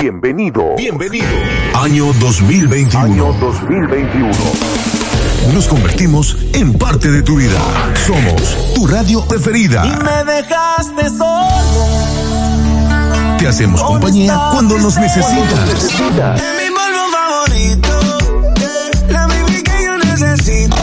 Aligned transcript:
Bienvenido. 0.00 0.76
Bienvenido. 0.76 1.26
Año 1.74 2.12
2021. 2.14 2.98
Año 2.98 3.32
2021. 3.40 4.30
Nos 5.52 5.68
convertimos 5.68 6.36
en 6.52 6.72
parte 6.78 7.10
de 7.10 7.22
tu 7.22 7.36
vida. 7.36 7.60
Somos 8.06 8.74
tu 8.74 8.86
radio 8.86 9.24
preferida. 9.26 9.84
Y 9.84 9.90
me 9.90 10.24
dejaste 10.32 11.08
solo. 11.10 11.86
Te 13.38 13.48
hacemos 13.48 13.82
compañía 13.82 14.38
cuando 14.52 14.78
nos 14.78 14.96
necesitas. 14.98 15.68
Mi 15.70 16.70
polvo 16.70 17.10
favorito. 17.12 17.88
La 19.08 19.26
baby 19.26 19.62
que 19.62 19.84
yo 19.84 19.98
necesito. 19.98 20.76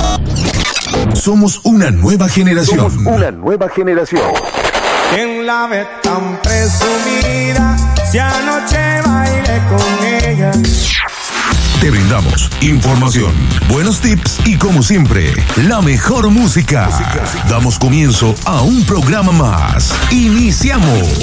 Somos 1.15 1.61
una 1.63 1.91
nueva 1.91 2.27
generación. 2.29 2.91
Somos 2.91 3.15
una 3.15 3.31
nueva 3.31 3.69
generación. 3.69 4.31
¿Quién 5.13 5.45
la 5.45 5.67
ve 5.67 5.87
tan 6.03 6.39
presumida? 6.41 7.86
Si 8.11 8.17
anoche 8.17 9.01
bailé 9.05 9.61
con 9.67 10.05
ella. 10.05 10.51
Te 11.81 11.91
brindamos 11.91 12.49
información, 12.61 13.33
buenos 13.69 13.99
tips 13.99 14.39
y 14.45 14.55
como 14.55 14.81
siempre, 14.81 15.33
la 15.67 15.81
mejor 15.81 16.29
música. 16.29 16.89
Damos 17.49 17.77
comienzo 17.77 18.33
a 18.45 18.61
un 18.61 18.85
programa 18.85 19.33
más. 19.33 19.93
Iniciamos. 20.09 21.19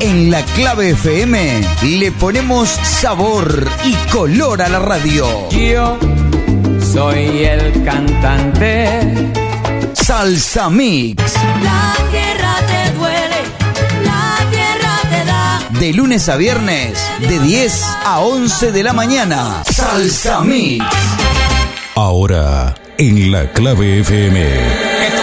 En 0.00 0.30
la 0.30 0.42
clave 0.42 0.90
FM 0.90 1.60
le 1.82 2.10
ponemos 2.12 2.68
sabor 2.68 3.68
y 3.84 3.94
color 4.10 4.60
a 4.60 4.68
la 4.68 4.80
radio. 4.80 5.48
Yo 5.50 5.98
soy 6.92 7.44
el 7.44 7.84
cantante. 7.84 9.39
Salsa 10.10 10.68
Mix. 10.68 11.22
La 11.62 11.94
tierra 12.10 12.56
te 12.66 12.92
duele, 12.98 13.42
la 14.04 14.38
tierra 14.50 14.98
te 15.08 15.24
da. 15.24 15.60
De 15.78 15.92
lunes 15.92 16.28
a 16.28 16.34
viernes, 16.34 16.98
de 17.20 17.38
10 17.38 17.84
a 18.06 18.18
11 18.18 18.72
de 18.72 18.82
la 18.82 18.92
mañana. 18.92 19.62
Salsa 19.70 20.40
Mix. 20.40 20.84
Ahora, 21.94 22.74
en 22.98 23.30
la 23.30 23.52
clave 23.52 24.00
FM. 24.00 24.40
Que 24.40 25.10
tú 25.16 25.22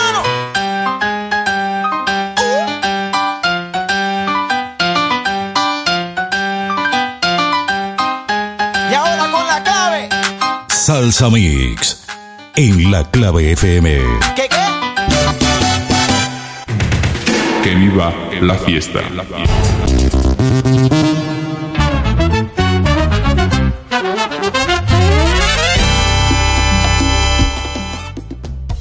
Salsa 10.91 11.29
Mix. 11.29 12.03
En 12.57 12.91
la 12.91 13.09
clave 13.11 13.53
FM. 13.53 13.97
¿Qué 14.35 14.41
qué? 14.49 14.57
Que 17.63 17.75
viva 17.75 18.13
la 18.41 18.55
fiesta. 18.55 18.99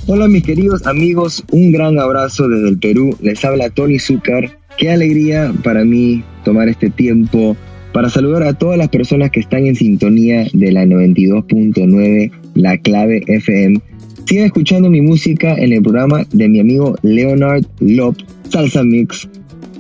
Hola 0.09 0.27
mis 0.27 0.43
queridos 0.43 0.85
amigos, 0.89 1.45
un 1.53 1.71
gran 1.71 2.01
abrazo 2.01 2.49
desde 2.49 2.71
el 2.71 2.79
Perú. 2.81 3.17
Les 3.21 3.45
habla 3.45 3.71
Tony 3.71 4.01
Zúcar. 4.01 4.59
Qué 4.77 4.91
alegría 4.91 5.53
para 5.63 5.85
mí 5.85 6.25
tomar 6.43 6.69
este 6.69 6.91
tiempo 6.91 7.57
para 7.93 8.09
saludar 8.09 8.43
a 8.45 8.55
todas 8.55 8.79
las 8.79 8.89
personas 8.89 9.31
que 9.31 9.41
están 9.41 9.67
en 9.67 9.75
sintonía 9.77 10.47
de 10.53 10.73
la 10.73 10.85
92.9 10.85 12.31
La 12.55 12.79
Clave 12.79 13.23
FM. 13.27 13.81
Sigan 14.27 14.47
escuchando 14.47 14.89
mi 14.91 15.01
música 15.01 15.55
en 15.55 15.73
el 15.73 15.83
programa 15.83 16.25
de 16.31 16.49
mi 16.49 16.61
amigo 16.61 16.97
Leonard 17.03 17.65
Lop, 17.81 18.17
Salsa 18.49 18.85
Mix. 18.85 19.29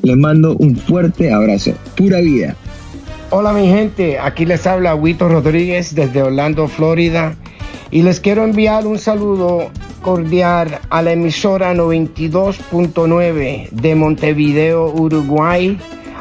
Les 0.03 0.17
mando 0.17 0.57
un 0.57 0.77
fuerte 0.77 1.31
abrazo. 1.31 1.73
Pura 1.97 2.21
vida. 2.21 2.57
Hola 3.31 3.53
mi 3.53 3.69
gente, 3.69 4.19
aquí 4.19 4.45
les 4.45 4.67
habla 4.67 4.97
Huito 4.97 5.29
Rodríguez 5.29 5.95
desde 5.95 6.23
Orlando, 6.23 6.67
Florida. 6.67 7.37
Y 7.93 8.03
les 8.03 8.19
quiero 8.19 8.43
enviar 8.45 8.87
un 8.87 8.99
saludo 8.99 9.71
cordial 10.03 10.81
a 10.91 11.03
la 11.03 11.13
emisora 11.13 11.73
92.9 11.75 13.71
de 13.71 13.95
Montevideo, 13.95 14.93
Uruguay, 14.93 15.79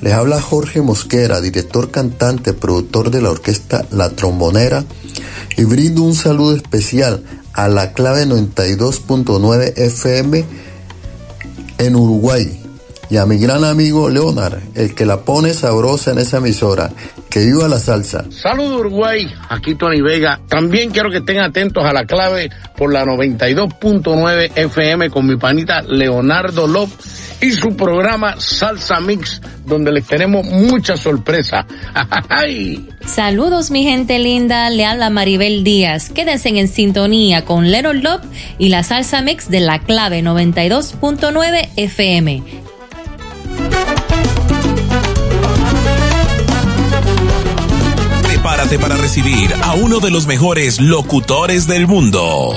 les 0.00 0.12
habla 0.12 0.40
Jorge 0.40 0.80
Mosquera, 0.80 1.40
director, 1.40 1.90
cantante, 1.90 2.52
productor 2.52 3.10
de 3.10 3.22
la 3.22 3.30
orquesta 3.30 3.86
La 3.90 4.10
Trombonera, 4.10 4.84
y 5.56 5.64
brindo 5.64 6.02
un 6.02 6.14
saludo 6.14 6.56
especial 6.56 7.22
a 7.52 7.68
la 7.68 7.92
clave 7.92 8.26
92.9 8.26 9.72
FM 9.76 10.44
en 11.78 11.96
Uruguay 11.96 12.60
y 13.10 13.16
a 13.16 13.26
mi 13.26 13.38
gran 13.38 13.64
amigo 13.64 14.08
Leonard, 14.08 14.60
el 14.76 14.94
que 14.94 15.04
la 15.04 15.22
pone 15.22 15.52
sabrosa 15.52 16.12
en 16.12 16.18
esa 16.18 16.38
emisora. 16.38 16.90
Que 17.28 17.40
viva 17.46 17.68
la 17.68 17.78
salsa. 17.78 18.24
Saludos 18.30 18.80
Uruguay, 18.80 19.32
aquí 19.48 19.76
Tony 19.76 20.00
Vega. 20.00 20.40
También 20.48 20.90
quiero 20.90 21.10
que 21.10 21.18
estén 21.18 21.38
atentos 21.38 21.84
a 21.84 21.92
la 21.92 22.04
clave 22.04 22.50
por 22.76 22.92
la 22.92 23.04
92.9 23.04 24.52
FM 24.56 25.10
con 25.10 25.26
mi 25.26 25.36
panita 25.36 25.80
Leonardo 25.82 26.66
López 26.66 27.36
y 27.40 27.52
su 27.52 27.76
programa 27.76 28.34
Salsa 28.38 29.00
Mix, 29.00 29.40
donde 29.64 29.92
les 29.92 30.06
tenemos 30.06 30.44
mucha 30.44 30.96
sorpresa. 30.96 31.66
¡Ay! 32.28 32.88
Saludos 33.06 33.70
mi 33.70 33.84
gente 33.84 34.18
linda, 34.18 34.68
le 34.70 34.84
habla 34.84 35.08
Maribel 35.10 35.64
Díaz. 35.64 36.10
Quédense 36.10 36.50
en 36.50 36.68
sintonía 36.68 37.44
con 37.44 37.70
Leonard 37.70 38.02
Love 38.02 38.22
y 38.58 38.68
la 38.68 38.82
salsa 38.82 39.22
mix 39.22 39.48
de 39.48 39.60
la 39.60 39.78
clave 39.78 40.22
92.9 40.22 41.70
FM. 41.76 42.59
Para 48.78 48.96
recibir 48.96 49.52
a 49.62 49.74
uno 49.74 49.98
de 49.98 50.10
los 50.10 50.26
mejores 50.26 50.80
locutores 50.80 51.66
del 51.66 51.88
mundo. 51.88 52.52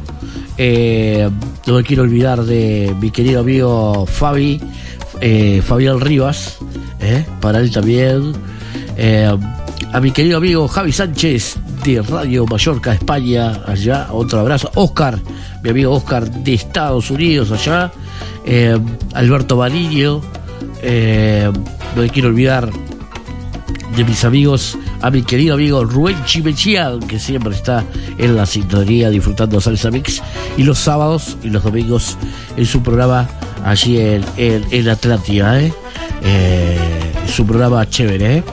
eh, 0.57 1.29
no 1.65 1.73
me 1.73 1.83
quiero 1.83 2.03
olvidar 2.03 2.44
de 2.44 2.95
mi 3.00 3.11
querido 3.11 3.41
amigo 3.41 4.06
Fabi, 4.06 4.61
eh, 5.21 5.61
Fabián 5.65 6.00
Rivas, 6.01 6.59
eh, 6.99 7.25
para 7.41 7.59
él 7.59 7.71
también. 7.71 8.33
Eh, 8.97 9.37
a 9.91 9.99
mi 9.99 10.11
querido 10.11 10.37
amigo 10.37 10.67
Javi 10.67 10.91
Sánchez 10.91 11.57
de 11.83 12.01
Radio 12.01 12.45
Mallorca, 12.45 12.93
España, 12.93 13.61
allá, 13.65 14.07
otro 14.11 14.39
abrazo. 14.39 14.69
Oscar, 14.75 15.19
mi 15.63 15.69
amigo 15.69 15.93
Oscar 15.93 16.29
de 16.29 16.53
Estados 16.53 17.09
Unidos, 17.09 17.51
allá. 17.51 17.91
Eh, 18.45 18.77
Alberto 19.13 19.63
eh, 20.81 21.51
no 21.95 22.01
me 22.01 22.09
quiero 22.09 22.29
olvidar 22.29 22.69
de 23.95 24.03
mis 24.03 24.23
amigos, 24.23 24.77
a 25.01 25.09
mi 25.09 25.23
querido 25.23 25.55
amigo 25.55 25.83
Rubén 25.83 26.23
Chimechía, 26.25 26.93
que 27.07 27.19
siempre 27.19 27.53
está 27.53 27.83
en 28.17 28.35
la 28.35 28.45
sintonía 28.45 29.09
disfrutando 29.09 29.59
Salsa 29.59 29.91
Mix, 29.91 30.21
y 30.57 30.63
los 30.63 30.79
sábados 30.79 31.37
y 31.43 31.49
los 31.49 31.63
domingos 31.63 32.17
en 32.55 32.65
su 32.65 32.81
programa 32.81 33.27
allí 33.65 33.97
en, 33.97 34.23
en, 34.37 34.89
Atlántida. 34.89 35.59
Eh, 36.24 36.77
su 37.27 37.45
programa 37.45 37.89
chévere, 37.89 38.38
¿eh? 38.38 38.44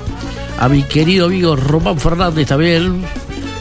A 0.58 0.68
mi 0.68 0.82
querido 0.82 1.26
amigo 1.26 1.56
Román 1.56 1.98
Fernández 1.98 2.48
también, 2.48 3.02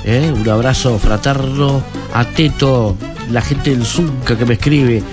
¿eh? 0.05 0.31
un 0.33 0.47
abrazo 0.47 0.97
fraterno, 0.97 1.83
a 2.13 2.25
Teto, 2.25 2.95
la 3.31 3.41
gente 3.41 3.71
del 3.71 3.85
Zunca 3.85 4.37
que 4.37 4.45
me 4.45 4.53
escribe, 4.53 5.03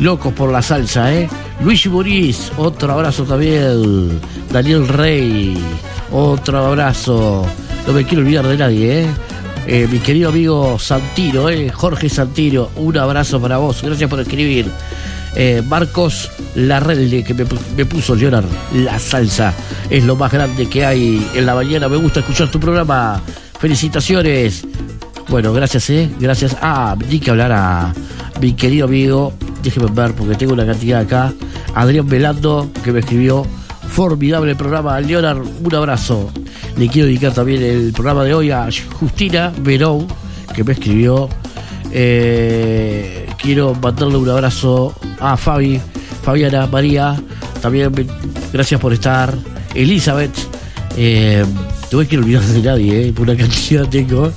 locos 0.00 0.32
por 0.32 0.50
la 0.50 0.62
salsa, 0.62 1.14
¿eh? 1.14 1.28
Luigi 1.60 1.88
Boris, 1.88 2.52
otro 2.56 2.92
abrazo 2.92 3.24
también. 3.24 4.20
Daniel 4.50 4.86
Rey, 4.86 5.56
otro 6.12 6.66
abrazo. 6.66 7.44
No 7.86 7.92
me 7.92 8.04
quiero 8.04 8.22
olvidar 8.22 8.46
de 8.46 8.56
nadie, 8.56 9.02
¿eh? 9.02 9.06
Eh, 9.66 9.88
mi 9.90 9.98
querido 9.98 10.30
amigo 10.30 10.78
Santino, 10.78 11.50
¿eh? 11.50 11.70
Jorge 11.70 12.08
Santino, 12.08 12.70
un 12.76 12.96
abrazo 12.96 13.40
para 13.40 13.58
vos. 13.58 13.82
Gracias 13.82 14.08
por 14.08 14.20
escribir. 14.20 14.70
Eh, 15.40 15.62
Marcos 15.64 16.32
Larrelde, 16.56 17.22
que 17.22 17.32
me, 17.32 17.46
puso 17.86 18.16
llorar. 18.16 18.42
La 18.74 18.98
salsa 18.98 19.54
es 19.88 20.02
lo 20.02 20.16
más 20.16 20.32
grande 20.32 20.68
que 20.68 20.84
hay 20.84 21.24
en 21.32 21.46
la 21.46 21.54
mañana. 21.54 21.88
Me 21.88 21.96
gusta 21.96 22.18
escuchar 22.18 22.50
tu 22.50 22.58
programa. 22.58 23.22
Felicitaciones. 23.60 24.66
Bueno, 25.28 25.52
gracias, 25.52 25.90
¿eh? 25.90 26.10
Gracias. 26.18 26.56
Ah, 26.60 26.96
di 27.08 27.20
que 27.20 27.30
hablar 27.30 27.52
a 27.52 27.94
mi 28.40 28.54
querido 28.54 28.86
amigo. 28.86 29.32
Déjeme 29.62 29.86
ver 29.92 30.12
porque 30.14 30.34
tengo 30.34 30.54
una 30.54 30.66
cantidad 30.66 31.02
acá. 31.02 31.32
Adrián 31.72 32.08
Velando, 32.08 32.68
que 32.82 32.90
me 32.90 32.98
escribió. 32.98 33.46
Formidable 33.90 34.56
programa. 34.56 35.00
Leonard, 35.00 35.46
un 35.62 35.74
abrazo. 35.76 36.32
Le 36.76 36.88
quiero 36.88 37.06
dedicar 37.06 37.32
también 37.32 37.62
el 37.62 37.92
programa 37.92 38.24
de 38.24 38.34
hoy 38.34 38.50
a 38.50 38.68
Justina 38.98 39.52
Verón, 39.60 40.08
que 40.52 40.64
me 40.64 40.72
escribió. 40.72 41.28
Eh, 41.92 43.27
quiero 43.48 43.74
mandarle 43.74 44.18
un 44.18 44.28
abrazo 44.28 44.94
a 45.18 45.34
Fabi, 45.34 45.80
Fabiana, 46.22 46.66
María. 46.66 47.16
También 47.62 47.90
gracias 48.52 48.78
por 48.78 48.92
estar. 48.92 49.34
Elizabeth. 49.74 50.36
Eh, 50.98 51.46
no 51.90 51.98
me 51.98 52.06
quiero 52.06 52.24
olvidar 52.24 52.42
de 52.42 52.60
nadie, 52.60 53.08
eh, 53.08 53.14
una 53.18 53.34
cantidad 53.34 53.88
tengo. 53.88 54.30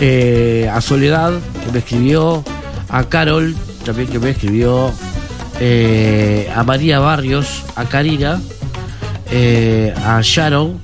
Eh, 0.00 0.68
a 0.68 0.80
Soledad, 0.80 1.34
que 1.64 1.70
me 1.70 1.78
escribió. 1.78 2.42
A 2.88 3.04
Carol, 3.04 3.54
también 3.84 4.08
que 4.08 4.18
me 4.18 4.30
escribió. 4.30 4.90
Eh, 5.60 6.50
a 6.52 6.64
María 6.64 6.98
Barrios, 6.98 7.62
a 7.76 7.84
Karina, 7.84 8.40
eh, 9.30 9.94
a 9.96 10.20
Sharon, 10.24 10.80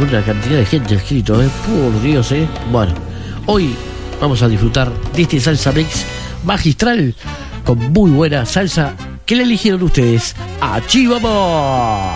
una 0.00 0.22
cantidad 0.22 0.56
de 0.56 0.64
gente 0.64 0.94
escrito, 0.94 1.34
por 1.34 2.02
Dios. 2.02 2.32
Bueno, 2.72 2.94
hoy 3.44 3.74
vamos 4.22 4.40
a 4.40 4.48
disfrutar 4.48 4.90
de 5.14 5.20
este 5.20 5.38
salsa 5.38 5.70
mix 5.70 6.13
magistral 6.44 7.14
con 7.64 7.78
muy 7.92 8.10
buena 8.10 8.46
salsa 8.46 8.94
que 9.26 9.36
le 9.36 9.44
eligieron 9.44 9.82
ustedes. 9.82 10.34
¡Achí 10.60 11.06
vamos! 11.06 12.12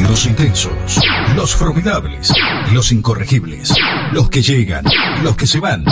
Los 0.00 0.26
intensos, 0.26 0.72
los 1.36 1.54
formidables, 1.54 2.32
los 2.72 2.90
incorregibles, 2.90 3.72
los 4.12 4.30
que 4.30 4.42
llegan, 4.42 4.84
los 5.22 5.36
que 5.36 5.46
se 5.46 5.60
van, 5.60 5.84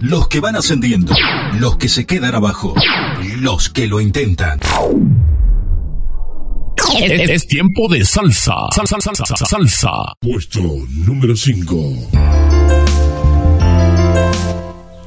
los 0.00 0.28
que 0.28 0.40
van 0.40 0.54
ascendiendo, 0.54 1.14
los 1.58 1.78
que 1.78 1.88
se 1.88 2.06
quedan 2.06 2.34
abajo, 2.34 2.74
los 3.40 3.70
que 3.70 3.88
lo 3.88 4.00
intentan. 4.00 4.60
Es, 6.98 7.30
es, 7.30 7.46
tiempo 7.46 7.88
de 7.88 8.04
salsa. 8.04 8.54
Salsa, 8.74 8.96
salsa, 9.00 9.24
salsa, 9.24 9.46
salsa. 9.46 9.90
Puesto 10.20 10.60
número 11.06 11.34
5. 11.36 11.92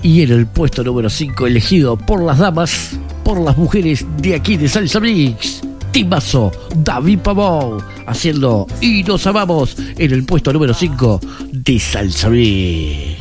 Y 0.03 0.21
en 0.21 0.31
el 0.31 0.45
puesto 0.47 0.83
número 0.83 1.09
5, 1.09 1.47
elegido 1.47 1.97
por 1.97 2.21
las 2.21 2.37
damas, 2.37 2.91
por 3.23 3.39
las 3.39 3.57
mujeres 3.57 4.05
de 4.17 4.35
aquí 4.35 4.55
de 4.55 4.69
Salsa 4.69 4.99
Mix. 4.99 5.61
Timazo, 5.91 6.51
David 6.75 7.19
Pavón, 7.19 7.81
haciendo 8.05 8.67
Y 8.81 9.01
nos 9.03 9.25
amamos 9.25 9.77
en 9.97 10.11
el 10.11 10.25
puesto 10.25 10.51
número 10.53 10.73
5 10.73 11.21
de 11.51 11.79
Salsa 11.79 12.29
Mix. 12.29 13.17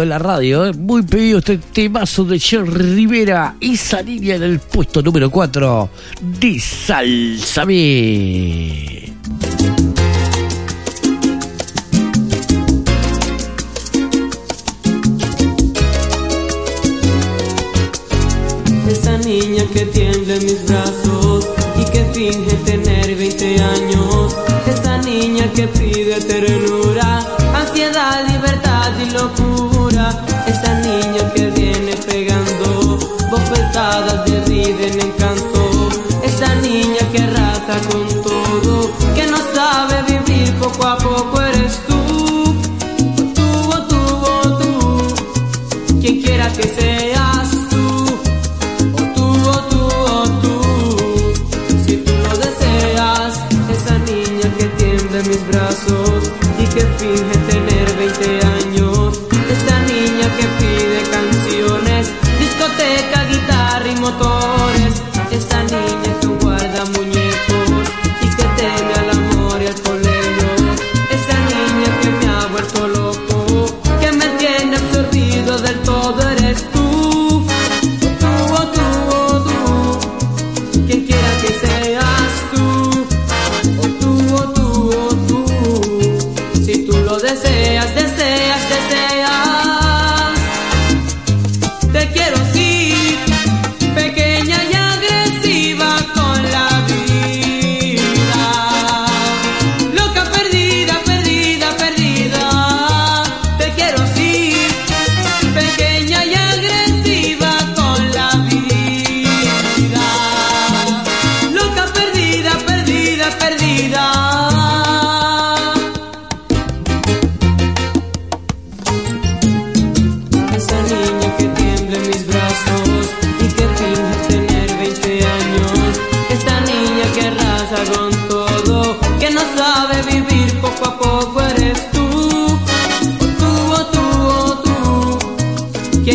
de 0.00 0.06
la 0.06 0.18
radio, 0.18 0.66
¿eh? 0.66 0.72
muy 0.72 1.02
pedido 1.02 1.38
este 1.38 1.58
temazo 1.58 2.24
de 2.24 2.38
Cher 2.38 2.64
Rivera. 2.66 3.56
y 3.60 3.78
línea 4.04 4.36
en 4.36 4.42
el 4.42 4.58
puesto 4.60 5.02
número 5.02 5.30
4 5.30 5.90
de 6.40 6.60
Salsamí. 6.60 7.68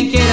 quien. 0.02 0.23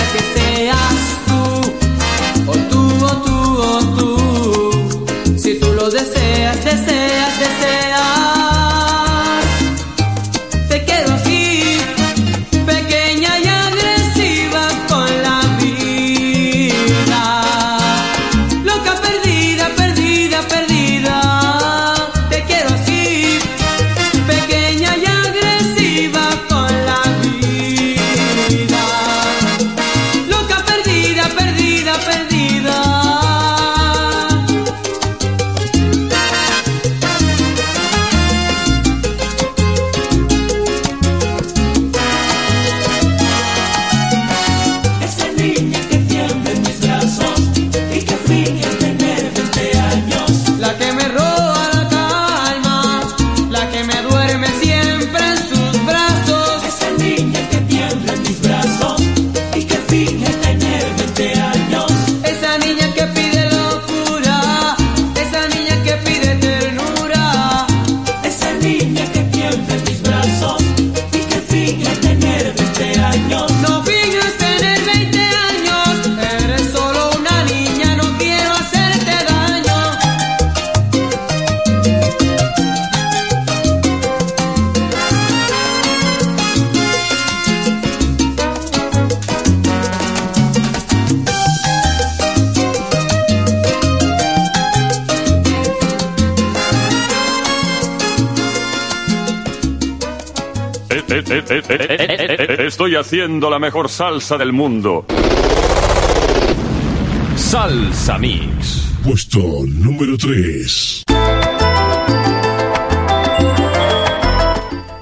Eh, 101.34 101.46
eh, 101.48 101.62
eh, 101.70 102.66
estoy 102.68 102.98
haciendo 102.98 103.50
la 103.50 103.58
mejor 103.58 103.88
salsa 103.88 104.38
del 104.38 104.52
mundo. 104.52 105.06
Salsa 107.38 108.18
Mix. 108.18 108.92
Puesto 109.02 109.40
número 109.66 110.18
3. 110.18 111.04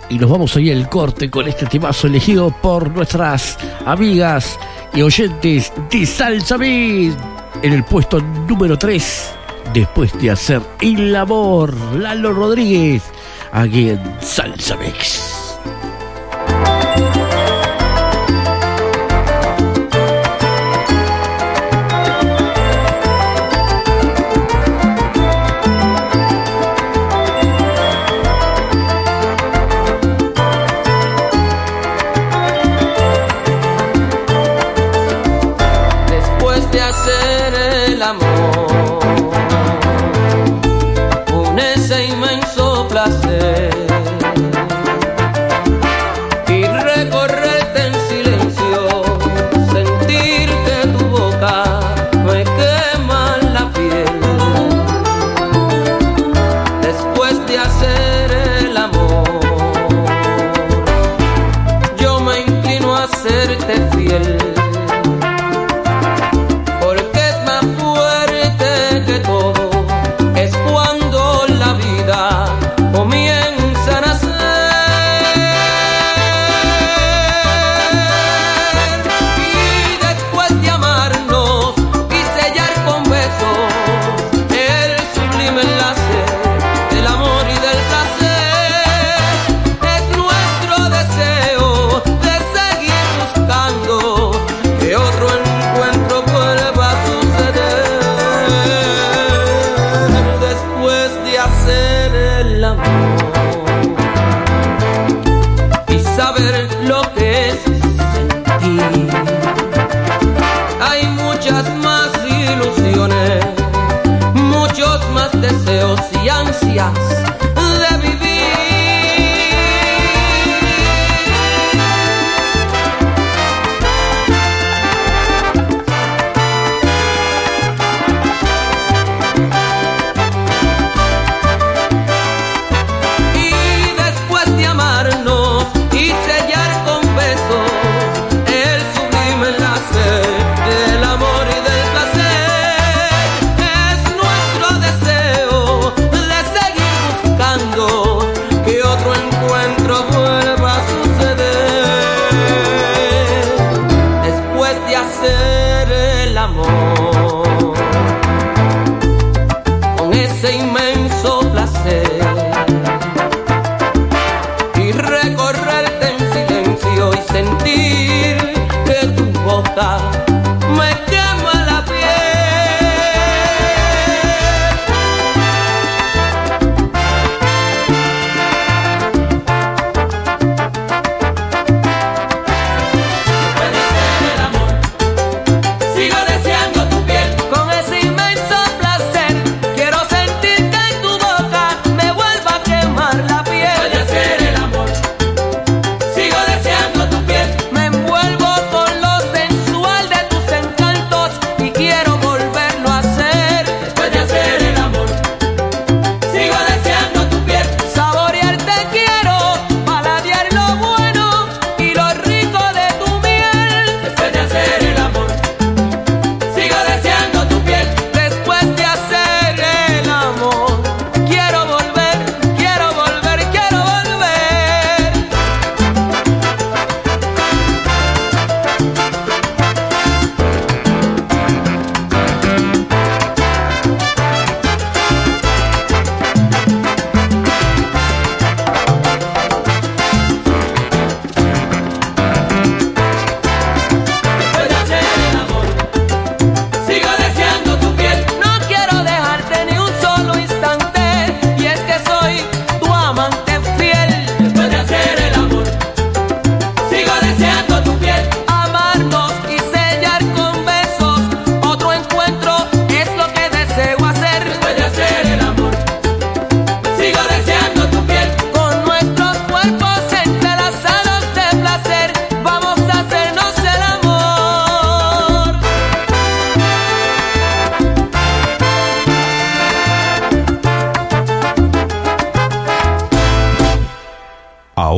Y 0.09 0.19
nos 0.19 0.29
vamos 0.29 0.55
hoy 0.55 0.69
al 0.69 0.87
corte 0.87 1.31
con 1.31 1.47
este 1.47 1.65
temazo 1.65 2.05
elegido 2.05 2.53
por 2.61 2.91
nuestras 2.91 3.57
amigas 3.87 4.59
y 4.93 5.01
oyentes 5.01 5.73
de 5.89 6.05
Salsa 6.05 6.59
Mix. 6.59 7.17
En 7.63 7.73
el 7.73 7.83
puesto 7.85 8.21
número 8.47 8.77
3, 8.77 9.33
después 9.73 10.13
de 10.21 10.29
hacer 10.29 10.61
el 10.79 11.11
labor, 11.11 11.73
Lalo 11.95 12.33
Rodríguez, 12.33 13.01
aquí 13.51 13.89
en 13.89 13.99
Salsa 14.21 14.77
Mix. 14.77 15.28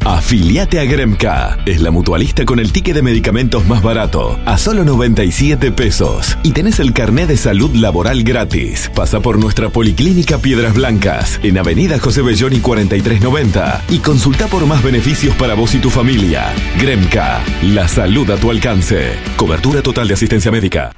Afiliate 0.03 0.79
a 0.79 0.83
Gremka. 0.83 1.57
Es 1.65 1.79
la 1.79 1.89
mutualista 1.89 2.43
con 2.43 2.59
el 2.59 2.73
ticket 2.73 2.95
de 2.95 3.01
medicamentos 3.01 3.65
más 3.65 3.81
barato. 3.81 4.37
A 4.45 4.57
solo 4.57 4.83
97 4.83 5.71
pesos. 5.71 6.37
Y 6.43 6.51
tenés 6.51 6.79
el 6.79 6.91
carnet 6.91 7.29
de 7.29 7.37
salud 7.37 7.73
laboral 7.75 8.23
gratis. 8.23 8.91
Pasa 8.93 9.21
por 9.21 9.39
nuestra 9.39 9.69
policlínica 9.69 10.39
Piedras 10.39 10.73
Blancas. 10.73 11.39
En 11.41 11.57
Avenida 11.57 11.97
José 11.97 12.21
Belloni 12.21 12.59
4390. 12.59 13.83
Y 13.89 13.99
consulta 13.99 14.47
por 14.47 14.65
más 14.65 14.83
beneficios 14.83 15.33
para 15.35 15.53
vos 15.53 15.73
y 15.75 15.79
tu 15.79 15.89
familia. 15.89 16.53
Gremka. 16.77 17.41
La 17.63 17.87
salud 17.87 18.29
a 18.31 18.35
tu 18.35 18.51
alcance. 18.51 19.13
Cobertura 19.37 19.81
total 19.81 20.09
de 20.09 20.15
asistencia 20.15 20.51
médica. 20.51 20.91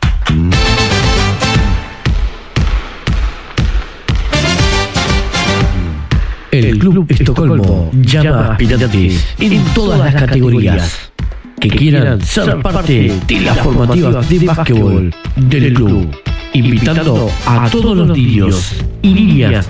El 6.61 6.77
Club 6.77 7.05
Estocolmo 7.09 7.89
llama 7.93 8.29
a 8.29 8.51
aspirantes 8.51 9.35
en 9.39 9.63
todas 9.73 9.99
las 9.99 10.13
categorías 10.13 11.11
que 11.59 11.69
quieran 11.69 12.21
ser 12.21 12.61
parte 12.61 13.13
de 13.27 13.41
la 13.41 13.55
formativa 13.55 14.21
de 14.21 14.45
básquetbol 14.45 15.13
del 15.37 15.73
club, 15.73 16.15
invitando 16.53 17.31
a 17.45 17.69
todos 17.69 17.97
los 17.97 18.15
niños 18.17 18.75
y 19.01 19.13
niñas 19.13 19.67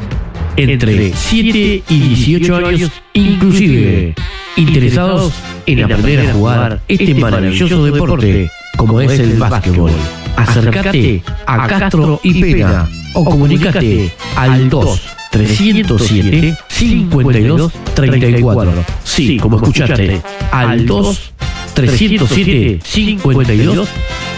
entre 0.58 1.14
7 1.14 1.84
y 1.88 2.00
18 2.00 2.56
años, 2.56 2.92
inclusive 3.14 4.14
interesados 4.58 5.34
en 5.66 5.84
aprender 5.84 6.30
a 6.30 6.34
jugar 6.34 6.82
este 6.90 7.14
maravilloso 7.16 7.86
deporte 7.86 8.52
como 8.76 9.00
es 9.00 9.18
el 9.18 9.38
básquetbol. 9.38 9.92
Acércate 10.36 11.24
a 11.46 11.68
Castro 11.68 12.20
y 12.24 12.42
Pena 12.42 12.90
o 13.14 13.24
comunicate 13.24 14.14
al 14.36 14.70
2 14.70 15.02
307 15.32 16.58
52 16.82 17.72
34. 17.94 18.74
Sí, 19.04 19.38
como 19.38 19.58
escuchaste, 19.58 20.20
al 20.52 20.86
2 20.86 21.34
307 21.76 22.80
52 22.84 23.90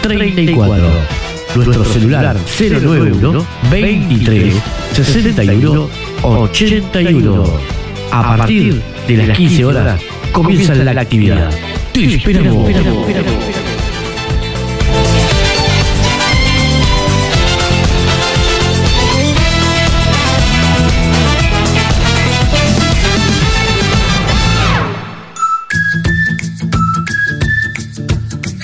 34. 0.02 0.84
Nuestro 1.54 1.84
celular 1.84 2.36
091 2.58 3.46
23 3.70 4.54
61 4.92 5.88
81. 6.22 7.44
A 8.12 8.36
partir 8.36 8.82
de 9.08 9.16
las 9.16 9.36
15 9.38 9.64
horas 9.64 10.00
comienza 10.32 10.74
la 10.74 11.00
actividad. 11.00 11.50
Te 11.92 12.14
esperamos. 12.14 12.68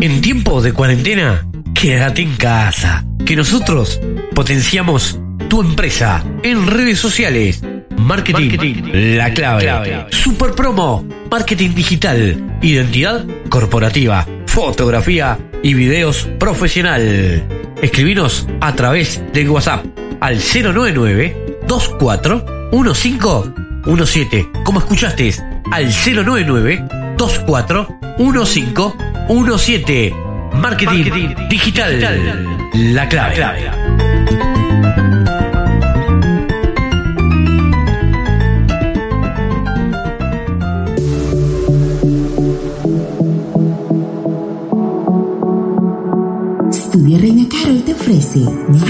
En 0.00 0.20
tiempo 0.20 0.60
de 0.60 0.72
cuarentena, 0.72 1.46
quédate 1.74 2.22
en 2.22 2.34
casa. 2.36 3.04
Que 3.24 3.36
nosotros 3.36 4.00
potenciamos 4.34 5.18
tu 5.48 5.60
empresa 5.60 6.24
en 6.42 6.66
redes 6.66 6.98
sociales. 6.98 7.62
Marketing, 7.96 8.58
la 8.92 9.32
clave. 9.32 10.06
Super 10.10 10.52
promo, 10.52 11.06
marketing 11.30 11.70
digital, 11.74 12.58
identidad 12.62 13.24
corporativa, 13.48 14.26
fotografía 14.46 15.38
y 15.62 15.74
videos 15.74 16.28
profesional. 16.38 17.44
Escribinos 17.80 18.48
a 18.60 18.74
través 18.74 19.22
de 19.32 19.48
WhatsApp 19.48 19.84
al 20.20 20.38
099 20.38 21.60
24 21.68 22.61
1517. 22.72 24.50
Como 24.64 24.78
escuchaste, 24.80 25.34
al 25.70 25.88
099 25.92 26.84
24 27.16 27.88
1517. 28.18 30.14
Marketing, 30.54 31.34
digital, 31.48 32.70
La 32.74 33.08
clave. 33.08 33.32
Estudia 33.34 33.81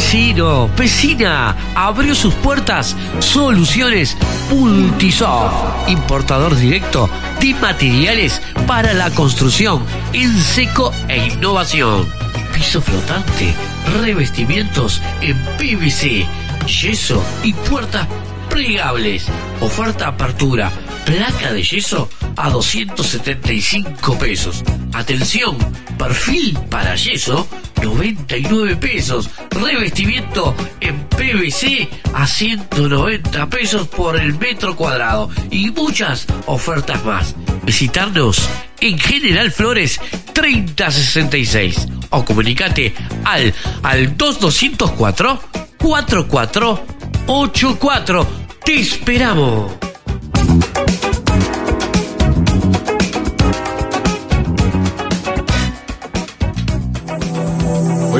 Vecino, 0.00 0.66
vecina, 0.78 1.54
abrió 1.74 2.14
sus 2.14 2.32
puertas 2.36 2.96
Soluciones 3.18 4.16
Multisoft, 4.48 5.90
importador 5.90 6.56
directo 6.56 7.08
de 7.38 7.52
materiales 7.52 8.40
para 8.66 8.94
la 8.94 9.10
construcción 9.10 9.84
en 10.14 10.34
seco 10.40 10.90
e 11.06 11.26
innovación. 11.26 12.08
Piso 12.54 12.80
flotante, 12.80 13.54
revestimientos 14.00 15.02
en 15.20 15.36
PVC, 15.58 16.26
yeso 16.66 17.22
y 17.44 17.52
puertas 17.52 18.08
plegables. 18.48 19.26
Oferta 19.60 20.08
apertura 20.08 20.72
placa 21.04 21.52
de 21.52 21.62
yeso 21.62 22.08
a 22.36 22.48
275 22.48 24.18
pesos. 24.18 24.64
Atención, 24.94 25.58
perfil 25.98 26.58
para 26.70 26.96
yeso 26.96 27.46
99 27.82 28.76
pesos. 28.76 29.28
Revestimiento 29.50 30.54
en 30.80 31.06
PVC 31.08 31.88
a 32.14 32.26
190 32.26 33.48
pesos 33.48 33.88
por 33.88 34.16
el 34.16 34.38
metro 34.38 34.76
cuadrado. 34.76 35.28
Y 35.50 35.70
muchas 35.70 36.26
ofertas 36.46 37.04
más. 37.04 37.34
Visitarnos 37.64 38.48
en 38.80 38.98
General 38.98 39.50
Flores 39.50 40.00
3066 40.32 41.88
o 42.10 42.24
comunicate 42.24 42.94
al, 43.24 43.52
al 43.82 44.16
2204 44.16 45.42
4484. 45.78 48.26
Te 48.64 48.80
esperamos. 48.80 49.72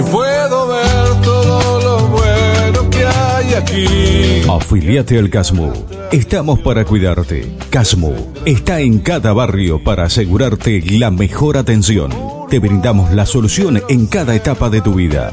Puedo 0.03 0.69
ver 0.69 1.21
todo 1.23 1.81
lo 1.81 2.09
bueno 2.09 2.91
que 2.91 3.05
hay 3.05 3.55
aquí. 3.55 4.43
Afiliate 4.49 5.19
al 5.19 5.31
Casmu. 5.31 5.73
Estamos 6.11 6.59
para 6.61 6.85
cuidarte. 6.85 7.57
Casmu 7.71 8.15
está 8.45 8.81
en 8.81 8.99
cada 9.01 9.33
barrio 9.33 9.83
para 9.83 10.05
asegurarte 10.05 10.83
la 10.99 11.11
mejor 11.11 11.57
atención. 11.57 12.11
Te 12.49 12.59
brindamos 12.59 13.13
la 13.13 13.27
solución 13.27 13.83
en 13.89 14.07
cada 14.07 14.35
etapa 14.35 14.71
de 14.71 14.81
tu 14.81 14.95
vida. 14.95 15.33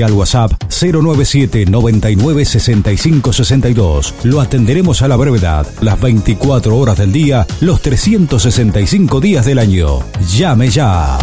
al 0.03 0.13
WhatsApp 0.13 0.51
097 0.69 1.65
99 1.65 2.45
65 2.45 3.33
62. 3.33 4.15
Lo 4.23 4.41
atenderemos 4.41 5.01
a 5.01 5.07
la 5.07 5.15
brevedad, 5.15 5.67
las 5.81 5.99
24 5.99 6.75
horas 6.77 6.97
del 6.97 7.11
día, 7.11 7.45
los 7.59 7.81
365 7.81 9.19
días 9.19 9.45
del 9.45 9.59
año. 9.59 9.99
Llame 10.27 10.69
ya. 10.69 11.17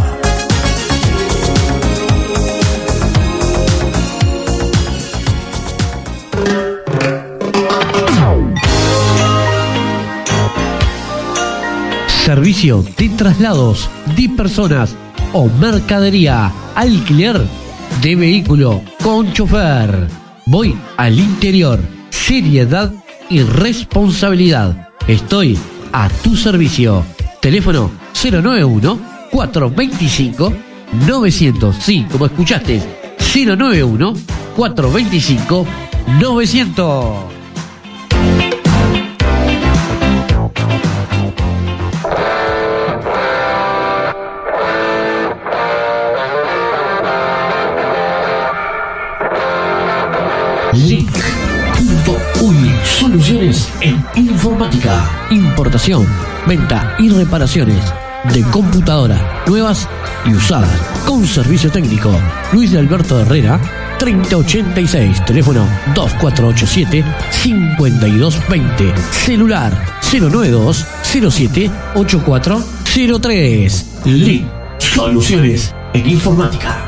Servicio 12.24 12.84
de 12.98 13.08
traslados 13.08 13.88
de 14.14 14.28
personas 14.28 14.94
o 15.32 15.48
mercadería. 15.48 16.52
Alquiler 16.74 17.40
de 18.02 18.16
vehículo 18.16 18.82
con 19.02 19.32
chofer. 19.32 20.08
Voy 20.46 20.76
al 20.96 21.18
interior. 21.18 21.80
Seriedad 22.10 22.92
y 23.28 23.42
responsabilidad. 23.42 24.88
Estoy 25.06 25.58
a 25.92 26.08
tu 26.08 26.36
servicio. 26.36 27.04
Teléfono 27.40 27.90
091 28.22 28.98
425 29.30 30.52
900. 31.06 31.76
Sí, 31.76 32.06
como 32.10 32.26
escuchaste. 32.26 32.82
091 33.34 34.14
425 34.56 35.66
900. 36.20 37.37
Link.uy 50.74 52.56
Soluciones 52.84 53.68
en 53.80 54.04
informática, 54.16 55.08
importación, 55.30 56.06
venta 56.46 56.94
y 56.98 57.08
reparaciones 57.08 57.82
de 58.32 58.42
computadoras 58.50 59.20
nuevas 59.46 59.88
y 60.26 60.34
usadas 60.34 60.78
con 61.06 61.26
servicio 61.26 61.70
técnico. 61.70 62.10
Luis 62.52 62.74
Alberto 62.74 63.18
Herrera 63.20 63.58
3086, 63.98 65.24
teléfono 65.24 65.66
2487 65.94 67.04
5220, 67.30 68.94
celular 69.12 69.72
092 70.12 70.86
07 71.02 71.70
8403. 71.94 73.86
Link 74.04 74.46
Soluciones 74.78 75.74
en 75.94 76.10
informática. 76.10 76.87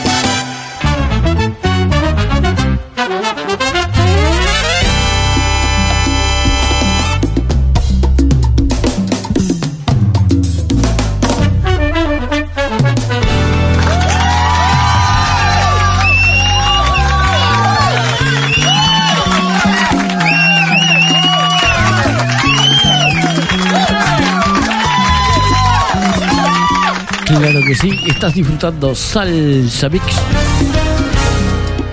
Que 27.71 27.75
sí, 27.75 27.97
estás 28.05 28.33
disfrutando 28.33 28.93
Salsa 28.93 29.87
Mix. 29.87 30.03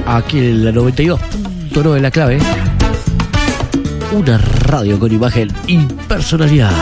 Aquí 0.07 0.39
en 0.39 0.65
la 0.65 0.73
92.9 0.73 1.95
de 1.95 2.01
la 2.01 2.11
clave. 2.11 2.39
Una 4.11 4.39
radio 4.39 4.99
con 4.99 5.13
imagen 5.13 5.53
y 5.69 5.79
personalidad. 6.09 6.73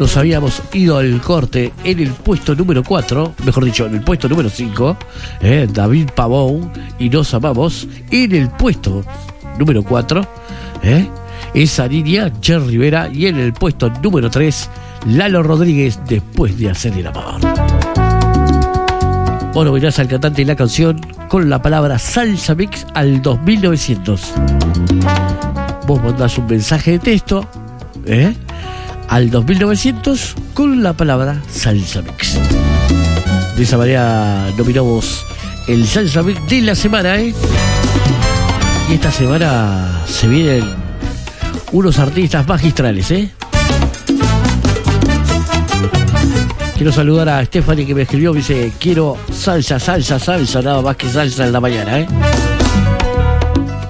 Nos 0.00 0.16
habíamos 0.16 0.62
ido 0.72 0.96
al 0.96 1.20
corte 1.20 1.74
en 1.84 2.00
el 2.00 2.12
puesto 2.12 2.54
número 2.54 2.82
4, 2.82 3.34
mejor 3.44 3.64
dicho, 3.66 3.84
en 3.84 3.96
el 3.96 4.00
puesto 4.00 4.26
número 4.26 4.48
5, 4.48 4.96
eh, 5.42 5.68
David 5.70 6.08
Pavón 6.14 6.72
y 6.98 7.10
Nos 7.10 7.34
Amamos. 7.34 7.86
En 8.10 8.34
el 8.34 8.48
puesto 8.48 9.04
número 9.58 9.82
4, 9.82 10.26
eh, 10.82 11.10
esa 11.52 11.86
línea, 11.88 12.32
Cher 12.40 12.62
Rivera. 12.62 13.10
Y 13.12 13.26
en 13.26 13.38
el 13.38 13.52
puesto 13.52 13.90
número 14.02 14.30
3, 14.30 14.70
Lalo 15.08 15.42
Rodríguez, 15.42 16.00
después 16.08 16.58
de 16.58 16.70
hacer 16.70 16.96
el 16.96 17.08
amor. 17.08 17.71
Vos 19.54 19.70
verás 19.70 19.98
al 19.98 20.08
cantante 20.08 20.40
y 20.40 20.44
la 20.46 20.56
canción 20.56 20.98
con 21.28 21.50
la 21.50 21.60
palabra 21.60 21.98
Salsa 21.98 22.54
Mix 22.54 22.86
al 22.94 23.20
2900. 23.20 24.32
Vos 25.86 26.02
mandás 26.02 26.38
un 26.38 26.46
mensaje 26.46 26.92
de 26.92 26.98
texto 26.98 27.46
¿eh? 28.06 28.34
al 29.08 29.30
2900 29.30 30.36
con 30.54 30.82
la 30.82 30.94
palabra 30.94 31.36
Salsa 31.50 32.00
Mix. 32.00 32.38
De 33.54 33.62
esa 33.62 33.76
manera 33.76 34.48
nominamos 34.56 35.22
el 35.68 35.86
Salsa 35.86 36.22
Mix 36.22 36.48
de 36.48 36.62
la 36.62 36.74
semana. 36.74 37.20
¿eh? 37.20 37.34
Y 38.88 38.94
esta 38.94 39.12
semana 39.12 40.00
se 40.06 40.28
vienen 40.28 40.64
unos 41.72 41.98
artistas 41.98 42.48
magistrales, 42.48 43.10
¿eh? 43.10 43.30
Quiero 46.82 46.96
saludar 46.96 47.28
a 47.28 47.44
Stephanie 47.44 47.86
que 47.86 47.94
me 47.94 48.02
escribió, 48.02 48.32
me 48.32 48.38
dice, 48.38 48.72
quiero 48.80 49.16
salsa, 49.30 49.78
salsa, 49.78 50.18
salsa, 50.18 50.60
nada 50.62 50.82
más 50.82 50.96
que 50.96 51.08
salsa 51.08 51.46
en 51.46 51.52
la 51.52 51.60
mañana, 51.60 52.00
¿eh? 52.00 52.08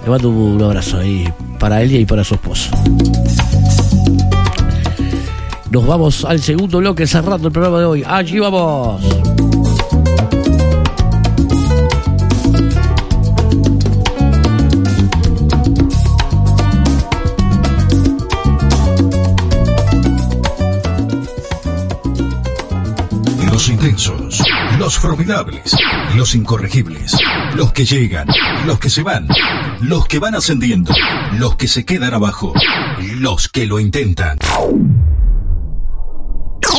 Le 0.04 0.10
mando 0.10 0.28
un 0.28 0.62
abrazo 0.62 0.98
ahí 0.98 1.26
para 1.58 1.80
ella 1.80 1.98
y 1.98 2.04
para 2.04 2.22
su 2.22 2.34
esposo. 2.34 2.70
Nos 5.70 5.86
vamos 5.86 6.22
al 6.26 6.38
segundo 6.40 6.80
bloque 6.80 7.06
cerrando 7.06 7.48
el 7.48 7.52
programa 7.54 7.78
de 7.78 7.86
hoy. 7.86 8.04
Allí 8.06 8.38
vamos. 8.38 9.00
Los 23.52 23.68
intensos, 23.68 24.42
los 24.78 24.98
formidables, 24.98 25.76
los 26.16 26.34
incorregibles, 26.34 27.14
los 27.54 27.70
que 27.74 27.84
llegan, 27.84 28.26
los 28.64 28.78
que 28.78 28.88
se 28.88 29.02
van, 29.02 29.28
los 29.82 30.06
que 30.06 30.18
van 30.18 30.34
ascendiendo, 30.34 30.94
los 31.34 31.56
que 31.56 31.68
se 31.68 31.84
quedan 31.84 32.14
abajo, 32.14 32.54
los 33.18 33.50
que 33.50 33.66
lo 33.66 33.78
intentan. 33.78 34.38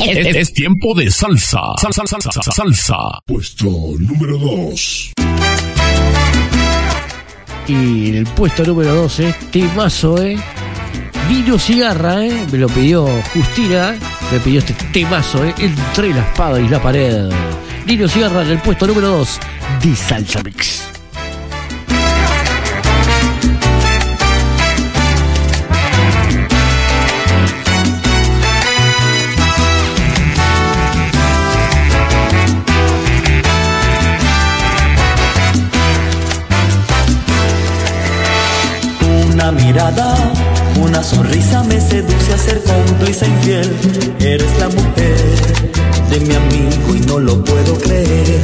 Es, 0.04 0.36
es 0.36 0.54
tiempo 0.54 0.96
de 0.96 1.12
salsa. 1.12 1.60
Salsa, 1.80 2.08
salsa, 2.08 2.32
salsa, 2.32 2.52
salsa. 2.52 2.98
Puesto 3.28 3.70
número 4.00 4.40
2. 4.40 5.14
Y 7.68 8.10
en 8.10 8.16
el 8.16 8.26
puesto 8.26 8.64
número 8.64 8.96
12, 8.96 9.36
temazo, 9.52 10.22
¿eh? 10.24 10.38
Vino 11.30 11.60
Cigarra, 11.60 12.26
¿eh? 12.26 12.48
Me 12.52 12.58
lo 12.58 12.68
pidió 12.68 13.08
Justina, 13.34 13.96
me 14.32 14.40
pidió 14.40 14.60
este 14.60 14.74
temazo, 14.92 15.44
¿eh? 15.46 15.54
Entre 15.58 16.14
la 16.14 16.22
espada 16.22 16.60
y 16.60 16.68
la 16.68 16.82
pared. 16.82 17.30
Nino 17.86 18.08
Cigarra 18.08 18.44
en 18.44 18.52
el 18.52 18.60
puesto 18.60 18.88
número 18.88 19.10
2 19.10 19.40
de 19.84 19.96
Salsa 19.96 20.42
Mix. 20.44 20.84
Una 39.32 39.52
mirada, 39.52 40.33
una 40.94 41.02
sonrisa 41.02 41.64
me 41.64 41.82
seduce 41.82 42.34
a 42.34 42.38
ser 42.38 42.62
cómplice 42.62 43.26
infiel. 43.26 43.68
Eres 44.20 44.60
la 44.60 44.70
mujer 44.70 45.18
de 46.12 46.20
mi 46.20 46.36
amigo 46.36 46.96
y 46.96 47.00
no 47.08 47.18
lo 47.18 47.44
puedo 47.44 47.80
creer. 47.80 48.42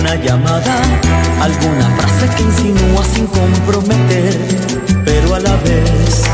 Una 0.00 0.16
llamada, 0.16 0.82
alguna 1.40 1.88
frase 1.96 2.28
que 2.36 2.42
insinúa 2.42 3.04
sin 3.14 3.26
comprometer, 3.28 4.36
pero 5.04 5.36
a 5.36 5.38
la 5.38 5.56
vez 5.58 6.24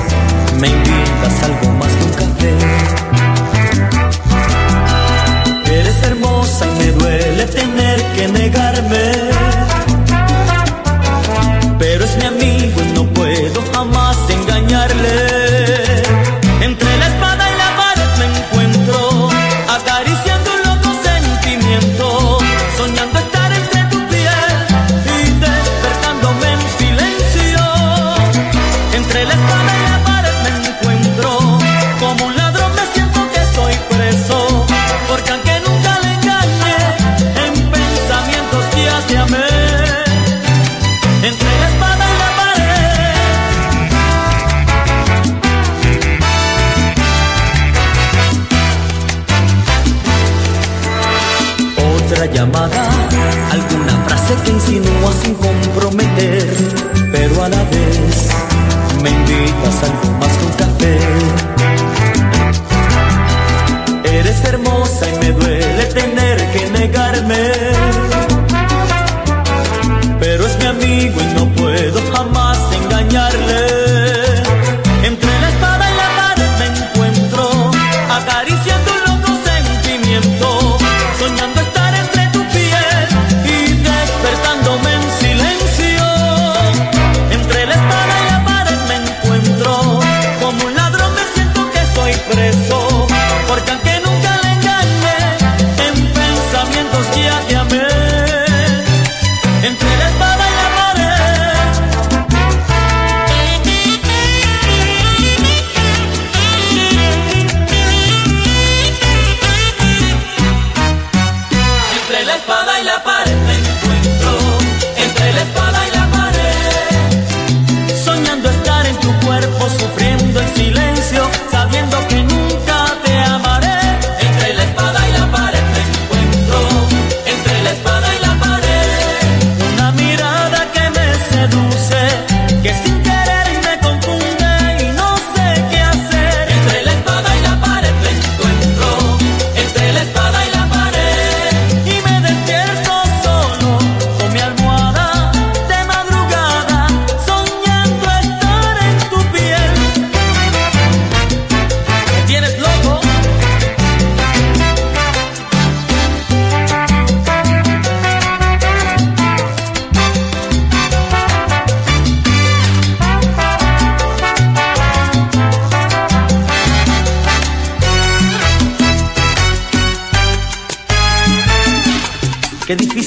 me 0.58 0.68
invitas 0.68 1.42
algo 1.42 1.72
más 1.74 1.92
que 1.92 2.04
un 2.04 2.12
café. 2.12 2.54
Eres 5.70 6.02
hermosa 6.02 6.64
y 6.66 6.78
me 6.78 6.92
duele 6.92 7.44
tener 7.44 8.02
que 8.14 8.28
negarme 8.28 9.36
pero 11.78 12.04
es 12.04 12.16
mi 12.16 12.24
amigo 12.24 12.55
Eres 64.18 64.44
hermosa 64.44 65.06
y 65.10 65.18
me 65.18 65.32
duele 65.32 65.84
tener 65.92 66.25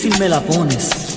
difícil 0.02 0.18
me 0.20 0.30
la 0.30 0.40
pones. 0.40 1.09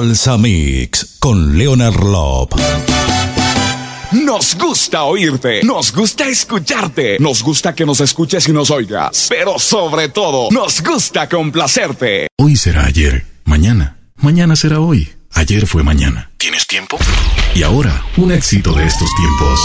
Salsa 0.00 0.38
Mix 0.38 1.16
con 1.18 1.58
Leonard 1.58 2.02
Lop. 2.02 2.54
Nos 4.12 4.56
gusta 4.56 5.02
oírte, 5.02 5.62
nos 5.62 5.92
gusta 5.92 6.26
escucharte, 6.26 7.18
nos 7.20 7.42
gusta 7.42 7.74
que 7.74 7.84
nos 7.84 8.00
escuches 8.00 8.48
y 8.48 8.52
nos 8.54 8.70
oigas, 8.70 9.26
pero 9.28 9.58
sobre 9.58 10.08
todo, 10.08 10.48
nos 10.52 10.82
gusta 10.82 11.28
complacerte. 11.28 12.28
Hoy 12.38 12.56
será 12.56 12.86
ayer, 12.86 13.26
mañana, 13.44 13.98
mañana 14.16 14.56
será 14.56 14.80
hoy, 14.80 15.06
ayer 15.34 15.66
fue 15.66 15.82
mañana. 15.82 16.30
¿Tienes 16.38 16.66
tiempo? 16.66 16.96
Y 17.54 17.62
ahora, 17.62 18.02
un 18.16 18.32
éxito 18.32 18.72
de 18.72 18.86
estos 18.86 19.10
tiempos. 19.16 19.60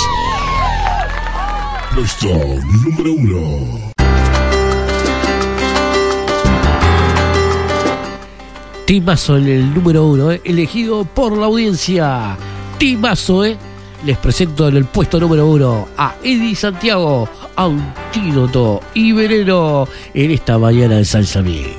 Nuestro 1.95 2.61
número 2.83 3.13
uno. 3.13 3.94
Timazo 8.85 9.37
en 9.37 9.47
el 9.47 9.73
número 9.73 10.05
uno, 10.05 10.31
eh, 10.31 10.41
elegido 10.43 11.05
por 11.05 11.35
la 11.35 11.47
audiencia. 11.47 12.37
Timazo. 12.77 13.43
Eh. 13.43 13.57
Les 14.05 14.15
presento 14.17 14.67
en 14.67 14.77
el 14.77 14.85
puesto 14.85 15.19
número 15.19 15.47
uno 15.47 15.87
a 15.97 16.15
Eddie 16.23 16.55
Santiago, 16.55 17.27
Antídoto 17.55 18.81
y 18.93 19.11
Veneno 19.11 19.87
en 20.13 20.29
esta 20.29 20.59
mañana 20.59 20.97
de 20.97 21.05
Salsa 21.05 21.41
Mix. 21.41 21.69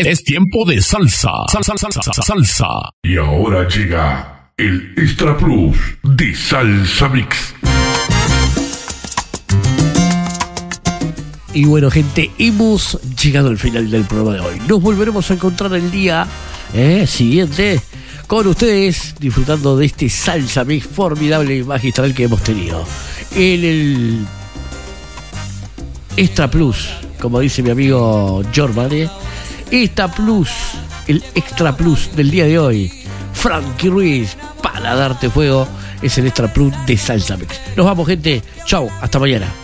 Es, 0.00 0.06
es 0.06 0.24
tiempo 0.24 0.64
de 0.66 0.80
salsa. 0.80 1.30
Salsa, 1.50 1.76
salsa, 1.76 2.02
salsa, 2.02 2.22
salsa. 2.22 2.90
Y 3.02 3.16
ahora 3.16 3.68
llega 3.68 4.50
el 4.56 4.94
Extra 4.96 5.36
Plus 5.36 5.76
de 6.02 6.34
Salsa 6.34 7.08
Mix. 7.08 7.54
Y 11.52 11.66
bueno, 11.66 11.90
gente, 11.90 12.30
hemos 12.38 13.00
llegado 13.22 13.48
al 13.48 13.58
final 13.58 13.88
del 13.90 14.04
programa 14.04 14.34
de 14.34 14.40
hoy. 14.40 14.60
Nos 14.68 14.82
volveremos 14.82 15.30
a 15.30 15.34
encontrar 15.34 15.72
el 15.74 15.90
día 15.90 16.26
eh, 16.72 17.06
siguiente 17.06 17.80
con 18.26 18.46
ustedes 18.46 19.14
disfrutando 19.20 19.76
de 19.76 19.86
este 19.86 20.08
salsa 20.08 20.64
mix 20.64 20.86
formidable 20.86 21.58
y 21.58 21.62
magistral 21.62 22.14
que 22.14 22.24
hemos 22.24 22.42
tenido. 22.42 22.84
En 23.34 23.64
el 23.64 24.26
Extra 26.16 26.50
Plus, 26.50 26.88
como 27.20 27.40
dice 27.40 27.62
mi 27.62 27.70
amigo 27.70 28.42
Jormane, 28.54 29.08
Extra 29.70 30.08
Plus, 30.08 30.50
el 31.06 31.22
Extra 31.34 31.76
Plus 31.76 32.14
del 32.14 32.30
día 32.30 32.44
de 32.46 32.58
hoy. 32.58 32.92
Frankie 33.32 33.88
Ruiz, 33.88 34.36
para 34.62 34.94
darte 34.94 35.28
fuego, 35.30 35.68
es 36.02 36.16
el 36.18 36.26
Extra 36.26 36.52
Plus 36.52 36.72
de 36.86 36.96
Salsa 36.96 37.36
Mix. 37.36 37.60
Nos 37.76 37.86
vamos, 37.86 38.06
gente. 38.06 38.42
Chau, 38.66 38.90
hasta 39.00 39.18
mañana. 39.18 39.63